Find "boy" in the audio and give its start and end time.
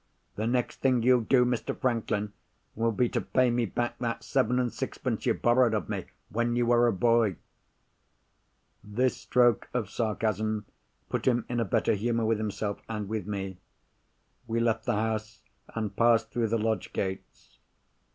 6.91-7.35